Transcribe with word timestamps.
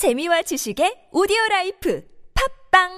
재미와 0.00 0.40
지식의 0.48 1.12
오디오 1.12 1.36
life 1.52 2.00
팟빵 2.32 2.88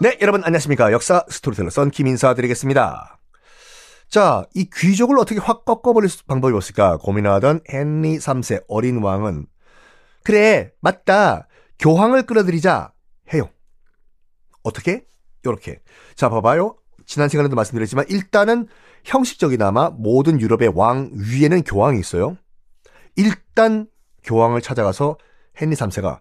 네, 0.00 0.18
여러분 0.22 0.42
안녕하십니까. 0.42 0.90
역사 0.92 1.24
스토리텔러 1.28 1.68
썬킴 1.68 2.06
인사 2.06 2.32
드리겠습니다. 2.34 3.18
자, 4.08 4.44
이 4.54 4.68
귀족을 4.74 5.18
어떻게 5.18 5.38
확 5.40 5.66
꺾어버릴 5.66 6.08
수- 6.08 6.24
방법이 6.24 6.54
없을까 6.56 6.96
고민하던 6.96 7.60
헨리 7.68 8.18
3세 8.18 8.64
어린 8.66 9.02
왕은 9.02 9.46
그래, 10.24 10.72
맞다. 10.80 11.48
교황을 11.78 12.22
끌어들이자 12.24 12.92
해요. 13.34 13.50
어떻게? 14.62 15.04
요렇게. 15.44 15.80
자, 16.14 16.28
봐봐요. 16.30 16.76
지난 17.04 17.28
시간에도 17.28 17.56
말씀드렸지만 17.56 18.06
일단은 18.08 18.68
형식적이나마 19.04 19.90
모든 19.90 20.40
유럽의 20.40 20.72
왕 20.74 21.10
위에는 21.14 21.62
교황이 21.64 21.98
있어요. 21.98 22.36
일단 23.16 23.86
교황을 24.24 24.60
찾아가서 24.60 25.16
헨리 25.60 25.74
3세가 25.74 26.20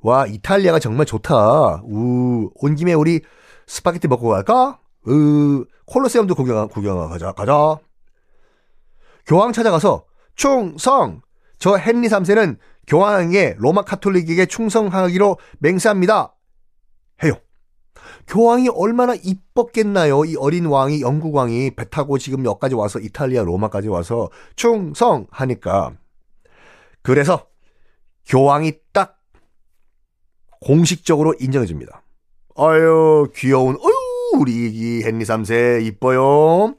와 0.00 0.26
이탈리아가 0.26 0.78
정말 0.78 1.06
좋다. 1.06 1.82
우, 1.84 2.50
온 2.54 2.74
김에 2.74 2.92
우리 2.92 3.20
스파게티 3.66 4.08
먹고 4.08 4.28
갈까? 4.28 4.78
으, 5.08 5.64
콜로세움도 5.86 6.34
구경 6.34 6.68
구경 6.68 7.08
가자 7.08 7.32
가자. 7.32 7.78
교황 9.26 9.52
찾아가서 9.52 10.04
충성. 10.34 11.22
저 11.58 11.78
헨리 11.78 12.08
3세는 12.08 12.58
교황에게 12.86 13.56
로마 13.58 13.82
카톨릭에게 13.82 14.46
충성하기로 14.46 15.38
맹세합니다. 15.60 16.34
교황이 18.26 18.68
얼마나 18.68 19.14
이뻤겠나요? 19.14 20.24
이 20.24 20.36
어린 20.36 20.66
왕이 20.66 21.00
영국 21.02 21.34
왕이 21.34 21.72
배 21.72 21.88
타고 21.88 22.18
지금 22.18 22.44
여기까지 22.44 22.74
와서 22.74 22.98
이탈리아 22.98 23.42
로마까지 23.42 23.88
와서 23.88 24.30
충성하니까 24.56 25.92
그래서 27.02 27.46
교황이 28.26 28.72
딱 28.92 29.18
공식적으로 30.60 31.34
인정해 31.40 31.66
줍니다. 31.66 32.02
아유 32.56 33.28
귀여운 33.34 33.76
어유 33.76 34.40
우리 34.40 34.52
이 34.52 35.02
헨리 35.04 35.24
3세 35.24 35.84
이뻐요. 35.84 36.74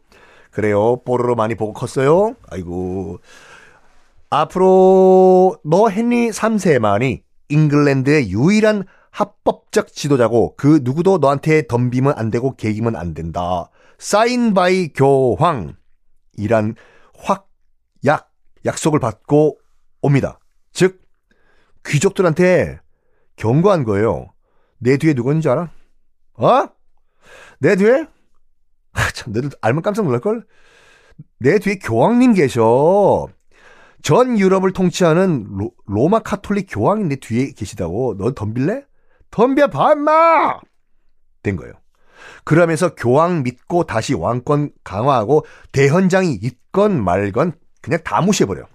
그래요 0.51 1.01
뽀로로 1.03 1.35
많이 1.35 1.55
보고 1.55 1.73
컸어요. 1.73 2.35
아이고 2.49 3.19
앞으로 4.29 5.57
너 5.63 5.89
헨리 5.89 6.29
3세만이 6.29 7.21
잉글랜드의 7.49 8.31
유일한 8.31 8.85
합법적 9.13 9.93
지도자고 9.93 10.55
그 10.57 10.79
누구도 10.81 11.19
너한테 11.19 11.67
덤비면 11.67 12.15
안 12.17 12.31
되고 12.31 12.55
개기면 12.55 12.95
안 12.95 13.13
된다. 13.13 13.69
sign 13.99 14.55
by 14.55 14.91
교황이란 14.91 15.75
확약 17.13 18.31
약속을 18.65 18.99
받고 18.99 19.59
옵니다. 20.01 20.39
즉 20.71 20.99
귀족들한테 21.85 22.79
경고한 23.35 23.83
거예요. 23.83 24.33
내 24.79 24.97
뒤에 24.97 25.13
누구 25.13 25.29
있는지 25.29 25.47
알아? 25.47 25.69
어? 26.33 26.65
내 27.59 27.75
뒤에? 27.75 28.07
아, 28.93 29.09
참, 29.13 29.31
너들 29.31 29.51
알면 29.61 29.83
깜짝 29.83 30.05
놀랄걸? 30.05 30.43
내 31.39 31.59
뒤에 31.59 31.75
교황님 31.75 32.33
계셔. 32.33 33.27
전 34.01 34.39
유럽을 34.39 34.73
통치하는 34.73 35.47
로, 35.85 36.09
마 36.09 36.19
카톨릭 36.19 36.67
교황이 36.69 37.03
내 37.05 37.15
뒤에 37.15 37.51
계시다고. 37.51 38.17
너 38.17 38.33
덤빌래? 38.33 38.85
덤벼 39.33 39.67
봐, 39.67 39.93
임마! 39.93 40.59
된 41.41 41.55
거예요. 41.55 41.73
그러면서 42.43 42.93
교황 42.93 43.41
믿고 43.41 43.83
다시 43.83 44.13
왕권 44.13 44.71
강화하고 44.83 45.43
대헌장이 45.71 46.35
있건 46.35 47.03
말건 47.03 47.53
그냥 47.81 47.99
다 48.03 48.21
무시해버려. 48.21 48.67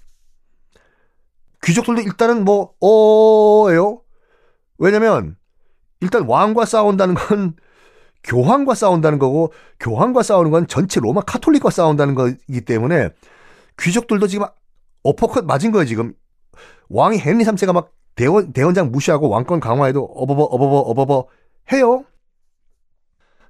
귀족들도 1.62 2.00
일단은 2.00 2.44
뭐, 2.44 2.74
어예요? 2.82 4.02
왜냐면, 4.78 5.36
일단 6.00 6.24
왕과 6.26 6.64
싸운다는 6.64 7.14
건 7.14 7.54
교황과 8.24 8.74
싸운다는 8.74 9.20
거고, 9.20 9.52
교황과 9.78 10.24
싸우는 10.24 10.50
건 10.50 10.66
전체 10.66 10.98
로마 10.98 11.20
카톨릭과 11.20 11.70
싸운다는 11.70 12.16
거기 12.16 12.60
때문에, 12.62 13.10
귀족들도 13.78 14.26
지금 14.26 14.46
어퍼컷 15.04 15.44
맞은 15.44 15.70
거예요, 15.70 15.84
지금. 15.84 16.14
왕이 16.88 17.20
헨리 17.20 17.44
3세가 17.44 17.72
막 17.72 17.92
대원, 18.18 18.52
대원장 18.52 18.90
무시하고 18.90 19.28
왕권 19.28 19.60
강화해도 19.60 20.04
어버버, 20.04 20.42
어버버, 20.42 20.76
어버버 20.78 21.28
해요. 21.72 22.04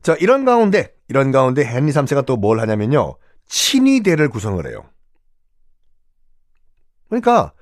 자, 0.02 0.14
이런 0.20 0.44
가운데, 0.44 0.94
이런 1.08 1.32
가운데 1.32 1.62
헨리 1.62 1.90
3세가 1.90 2.26
또 2.26 2.36
뭘 2.36 2.60
하냐면요. 2.60 3.16
친위대를 3.46 4.28
구성을 4.28 4.64
해요. 4.68 4.84
그러니까, 7.08 7.54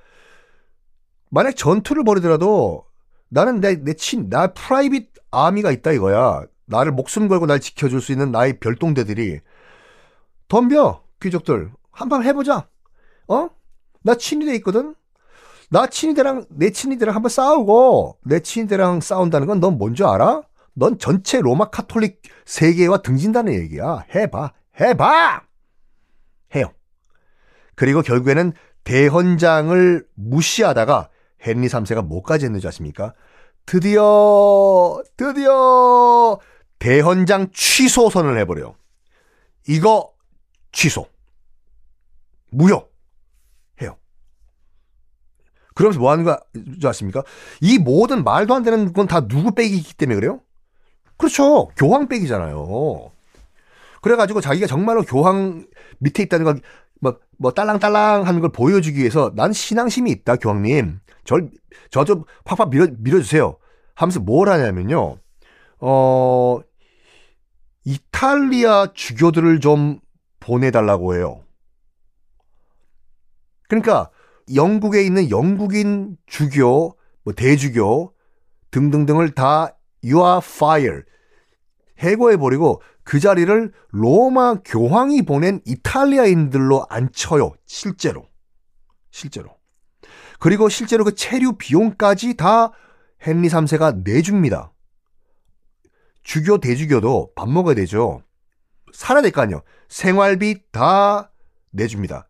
만약 1.29 1.55
전투를 1.55 2.03
벌이더라도 2.03 2.85
나는 3.29 3.61
내, 3.61 3.75
내 3.81 3.93
친, 3.93 4.27
나 4.29 4.47
private 4.53 5.13
army가 5.31 5.71
있다 5.71 5.93
이거야. 5.93 6.43
나를 6.65 6.91
목숨 6.91 7.29
걸고 7.29 7.45
날 7.45 7.61
지켜줄 7.61 8.01
수 8.01 8.11
있는 8.11 8.31
나의 8.31 8.59
별동대들이 8.59 9.39
덤벼, 10.49 11.03
귀족들. 11.21 11.71
한판 11.91 12.23
해보자. 12.23 12.67
어? 13.29 13.49
나 14.03 14.15
친위대 14.15 14.53
있거든? 14.55 14.93
나 15.69 15.87
친위대랑, 15.87 16.45
내 16.49 16.69
친위대랑 16.69 17.15
한번 17.15 17.29
싸우고, 17.29 18.19
내 18.23 18.39
친위대랑 18.39 19.01
싸운다는 19.01 19.47
건 19.47 19.59
넌 19.59 19.77
뭔지 19.77 20.03
알아? 20.03 20.43
넌 20.73 20.97
전체 20.99 21.41
로마 21.41 21.69
카톨릭 21.69 22.21
세계와 22.45 23.01
등진다는 23.01 23.53
얘기야. 23.53 24.05
해봐. 24.13 24.53
해봐! 24.79 25.41
해요. 26.55 26.71
그리고 27.75 28.01
결국에는 28.01 28.53
대헌장을 28.83 30.07
무시하다가 30.15 31.09
헨리 31.45 31.67
3세가 31.67 32.05
뭐까지 32.05 32.45
했는지 32.45 32.67
아십니까? 32.67 33.13
드디어, 33.65 35.01
드디어 35.17 36.39
대헌장 36.79 37.49
취소 37.51 38.09
선언을 38.09 38.39
해버려요. 38.39 38.75
이거 39.67 40.13
취소. 40.71 41.07
무효. 42.51 42.87
그러면서 45.77 45.99
뭐 45.99 46.11
하는 46.11 46.23
거 46.23 46.37
아십니까? 46.83 47.23
이 47.61 47.77
모든 47.77 48.23
말도 48.23 48.55
안 48.55 48.63
되는 48.63 48.91
건 48.93 49.07
다 49.07 49.27
누구 49.27 49.53
빼기이기 49.53 49.93
때문에 49.93 50.15
그래요? 50.15 50.41
그렇죠. 51.17 51.67
교황 51.77 52.07
빼기잖아요. 52.07 53.11
그래가지고 54.01 54.41
자기가 54.41 54.65
정말로 54.67 55.03
교황 55.03 55.67
밑에 55.99 56.23
있다는 56.23 56.45
걸, 56.45 56.61
뭐, 56.99 57.17
뭐, 57.37 57.51
딸랑딸랑 57.51 58.25
하는 58.25 58.41
걸 58.41 58.51
보여주기 58.51 58.99
위해서 58.99 59.31
난 59.35 59.53
신앙심이 59.53 60.09
있다, 60.11 60.37
교황님. 60.37 60.99
절, 61.25 61.49
저 61.91 62.03
좀 62.05 62.23
팍팍 62.45 62.69
밀어, 62.69 62.87
밀어주세요. 62.97 63.57
하면서 63.95 64.19
뭘 64.19 64.49
하냐면요. 64.49 65.17
어, 65.79 66.59
이탈리아 67.85 68.87
주교들을 68.93 69.59
좀 69.59 69.99
보내달라고 70.39 71.15
해요. 71.15 71.43
그러니까 73.69 74.09
영국에 74.53 75.03
있는 75.03 75.29
영국인 75.29 76.17
주교, 76.25 76.97
뭐 77.23 77.33
대주교 77.33 78.13
등등등을 78.71 79.31
다 79.31 79.75
you 80.03 80.23
are 80.25 80.39
fire 80.41 81.01
해고해버리고 81.99 82.81
그 83.03 83.19
자리를 83.19 83.71
로마 83.89 84.55
교황이 84.63 85.23
보낸 85.23 85.61
이탈리아인들로 85.65 86.85
앉혀요. 86.89 87.53
실제로. 87.65 88.27
실제로. 89.11 89.49
그리고 90.39 90.69
실제로 90.69 91.03
그 91.03 91.15
체류 91.15 91.53
비용까지 91.53 92.35
다 92.35 92.71
헨리 93.25 93.47
3세가 93.47 94.03
내줍니다. 94.03 94.73
주교, 96.23 96.59
대주교도 96.59 97.31
밥 97.35 97.49
먹어야 97.49 97.73
되죠. 97.75 98.21
살아야 98.93 99.21
될 99.21 99.31
거 99.31 99.41
아니에요. 99.41 99.61
생활비 99.87 100.61
다 100.71 101.31
내줍니다. 101.71 102.27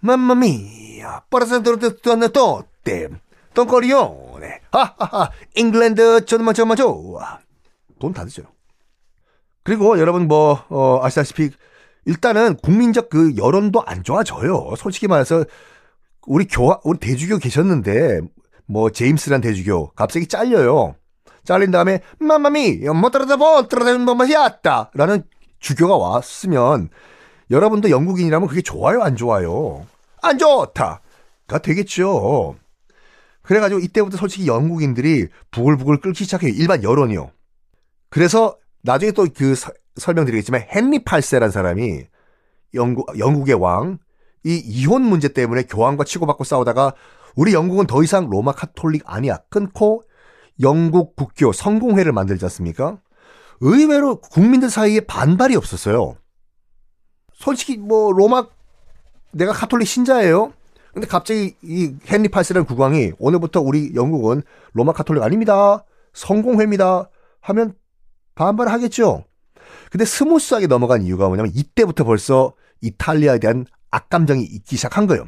맘마미 0.00 0.89
야, 1.00 1.22
빠라산도르토나또 1.30 2.64
땜, 2.84 3.18
똥거리요. 3.54 4.36
네. 4.40 4.60
하하하, 4.72 5.30
잉글랜드 5.56 6.24
정말 6.26 6.54
정말 6.54 6.76
좋아. 6.76 7.38
돈 7.98 8.12
다 8.12 8.24
드죠. 8.24 8.42
그리고 9.62 9.98
여러분 9.98 10.26
뭐 10.26 10.64
어, 10.68 11.00
아시다시피 11.02 11.50
일단은 12.06 12.56
국민적 12.56 13.10
그 13.10 13.36
여론도 13.36 13.82
안 13.86 14.02
좋아져요. 14.02 14.74
솔직히 14.78 15.06
말해서 15.06 15.44
우리 16.26 16.46
교화 16.46 16.80
우리 16.84 16.98
대주교 16.98 17.38
계셨는데 17.38 18.20
뭐 18.66 18.90
제임스란 18.90 19.40
대주교 19.42 19.92
갑자기 19.92 20.26
잘려요. 20.26 20.94
잘린 21.44 21.70
다음에 21.70 22.00
마마미 22.18 22.78
못 22.88 23.10
따라다 23.10 23.36
보 23.36 23.66
따라다는 23.68 24.02
뭐마시았다라는 24.02 25.24
주교가 25.58 25.96
왔으면 25.96 26.88
여러분도 27.50 27.90
영국인이라면 27.90 28.48
그게 28.48 28.62
좋아요 28.62 29.02
안 29.02 29.16
좋아요? 29.16 29.84
안 30.22 30.38
좋다가 30.38 31.58
되겠죠. 31.62 32.56
그래가지고 33.42 33.80
이때부터 33.80 34.16
솔직히 34.16 34.46
영국인들이 34.46 35.28
부글부글 35.50 36.00
끓기 36.00 36.24
시작해요. 36.24 36.52
일반 36.54 36.82
여론이요. 36.82 37.30
그래서 38.08 38.56
나중에 38.82 39.12
또 39.12 39.26
그 39.26 39.54
설명드리겠지만 39.96 40.66
헨리 40.70 41.04
8세란 41.04 41.50
사람이 41.50 42.06
영국 42.74 43.18
영국의 43.18 43.54
왕 43.54 43.98
이 44.44 44.56
이혼 44.56 45.02
문제 45.02 45.28
때문에 45.28 45.64
교황과 45.64 46.04
치고받고 46.04 46.44
싸우다가 46.44 46.94
우리 47.36 47.52
영국은 47.52 47.86
더 47.86 48.02
이상 48.02 48.28
로마 48.30 48.52
카톨릭 48.52 49.02
아니야 49.04 49.38
끊고 49.50 50.02
영국 50.60 51.16
국교 51.16 51.52
성공회를 51.52 52.12
만들지 52.12 52.44
않습니까? 52.46 52.98
의외로 53.60 54.20
국민들 54.20 54.70
사이에 54.70 55.00
반발이 55.00 55.56
없었어요. 55.56 56.16
솔직히 57.34 57.76
뭐 57.76 58.12
로마 58.12 58.46
내가 59.32 59.52
카톨릭 59.52 59.86
신자예요. 59.86 60.52
근데 60.92 61.06
갑자기 61.06 61.54
이 61.62 61.94
헨리 62.10 62.28
8세라는 62.28 62.66
국왕이 62.66 63.12
오늘부터 63.18 63.60
우리 63.60 63.94
영국은 63.94 64.42
로마 64.72 64.92
카톨릭 64.92 65.22
아닙니다. 65.22 65.84
성공회입니다. 66.12 67.08
하면 67.40 67.74
반발을 68.34 68.72
하겠죠. 68.72 69.24
근데 69.90 70.04
smooth하게 70.04 70.66
넘어간 70.66 71.02
이유가 71.02 71.28
뭐냐면 71.28 71.52
이때부터 71.54 72.04
벌써 72.04 72.54
이탈리아에 72.80 73.38
대한 73.38 73.66
악감정이 73.90 74.42
있기 74.42 74.76
시작한 74.76 75.06
거예요. 75.06 75.26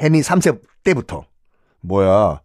헨리 0.00 0.20
3세 0.20 0.60
때부터. 0.82 1.24
뭐야. 1.80 2.40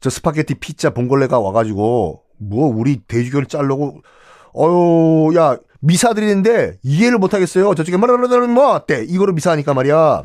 저 0.00 0.10
스파게티 0.10 0.56
피자 0.56 0.90
봉골레가 0.90 1.38
와가지고 1.38 2.24
뭐 2.38 2.66
우리 2.66 2.96
대주교를 2.96 3.46
자르고 3.46 4.02
어유 4.54 5.36
야 5.36 5.56
미사 5.84 6.14
드리는데 6.14 6.78
이해를 6.82 7.18
못 7.18 7.34
하겠어요. 7.34 7.74
저쪽에 7.74 7.96
말하는 7.96 8.50
뭐 8.50 8.70
어때? 8.70 9.04
이거로 9.04 9.32
미사하니까 9.32 9.74
말이야. 9.74 10.22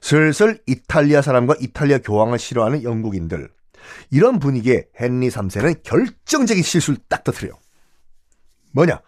슬슬 0.00 0.60
이탈리아 0.66 1.22
사람과 1.22 1.54
이탈리아 1.60 1.98
교황을 1.98 2.40
싫어하는 2.40 2.82
영국인들. 2.82 3.48
이런 4.10 4.40
분위기에 4.40 4.86
헨리 5.00 5.28
3세는 5.28 5.84
결정적인 5.84 6.62
실수를 6.62 6.98
딱 7.08 7.22
터뜨려요. 7.22 7.54
뭐냐? 8.72 9.00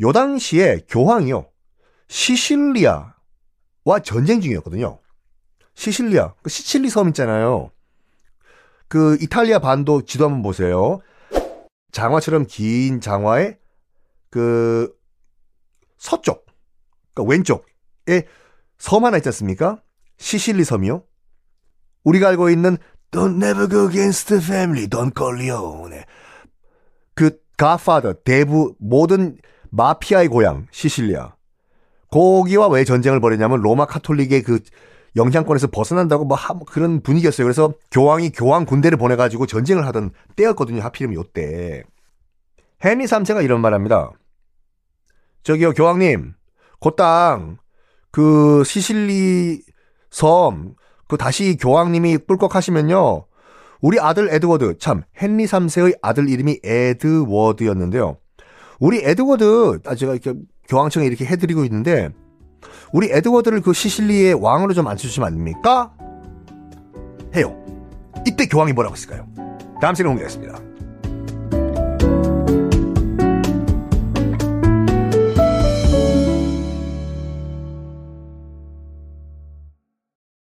요 0.00 0.12
당시에 0.12 0.86
교황이요. 0.88 1.46
시실리아와 2.08 3.12
전쟁 4.02 4.40
중이었거든요. 4.40 4.98
시실리아, 5.74 6.32
그 6.42 6.48
시칠리 6.48 6.88
섬 6.88 7.08
있잖아요. 7.08 7.70
그 8.88 9.18
이탈리아 9.20 9.58
반도 9.58 10.06
지도 10.06 10.24
한번 10.24 10.42
보세요. 10.42 11.00
장화처럼 11.92 12.46
긴 12.46 13.00
장화의 13.00 13.58
그 14.30 14.94
서쪽, 15.96 16.46
그러니까 17.14 17.30
왼쪽에 17.30 18.26
섬 18.78 19.04
하나 19.04 19.16
있지 19.16 19.28
않습니까? 19.28 19.82
시실리 20.18 20.64
섬이요. 20.64 21.02
우리가 22.04 22.28
알고 22.28 22.50
있는 22.50 22.76
Don't 23.10 23.36
never 23.42 23.68
go 23.68 23.88
against 23.88 24.28
the 24.28 24.42
family, 24.42 24.86
Don 24.86 25.10
Corleone. 25.16 26.04
그 27.14 27.40
Godfather, 27.56 28.14
대부 28.22 28.74
모든 28.78 29.38
마피아의 29.70 30.28
고향 30.28 30.66
시실리아. 30.70 31.34
거기와 32.10 32.68
왜 32.68 32.84
전쟁을 32.84 33.20
벌였냐면 33.20 33.60
로마 33.60 33.86
카톨릭의 33.86 34.42
그 34.42 34.60
영향권에서 35.18 35.66
벗어난다고 35.66 36.24
뭐 36.24 36.38
그런 36.66 37.02
분위기였어요. 37.02 37.44
그래서 37.44 37.74
교황이 37.90 38.30
교황 38.30 38.64
군대를 38.64 38.96
보내가지고 38.96 39.46
전쟁을 39.46 39.86
하던 39.88 40.12
때였거든요. 40.36 40.80
하필이면 40.80 41.14
요때. 41.16 41.82
헨리 42.82 43.04
3세가 43.04 43.44
이런 43.44 43.60
말 43.60 43.74
합니다. 43.74 44.12
저기요, 45.42 45.72
교황님. 45.72 46.34
곧땅 46.80 47.58
그 48.10 48.62
시실리 48.64 49.62
섬, 50.10 50.74
그 51.08 51.16
다시 51.16 51.56
교황님이 51.56 52.18
뿔꺽하시면요. 52.18 53.26
우리 53.80 54.00
아들 54.00 54.32
에드워드, 54.32 54.78
참, 54.78 55.02
헨리 55.20 55.44
3세의 55.44 55.98
아들 56.02 56.28
이름이 56.28 56.60
에드워드였는데요. 56.64 58.16
우리 58.80 58.98
에드워드, 59.04 59.80
아, 59.86 59.94
제가 59.94 60.12
이렇게 60.12 60.34
교황청에 60.68 61.06
이렇게 61.06 61.24
해드리고 61.24 61.64
있는데, 61.64 62.10
우리 62.92 63.10
에드워드를 63.10 63.60
그 63.60 63.72
시실리의 63.72 64.34
왕으로 64.34 64.74
좀 64.74 64.86
앉혀주시면 64.86 65.26
안 65.26 65.34
됩니까? 65.34 65.92
해요. 67.34 67.56
이때 68.26 68.46
교황이 68.46 68.72
뭐라고 68.72 68.94
했을까요? 68.94 69.26
다음 69.80 69.94
시간에 69.94 70.14
공개하겠습니다. 70.14 70.67